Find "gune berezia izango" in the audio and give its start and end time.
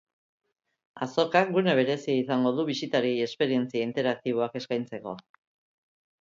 1.57-2.53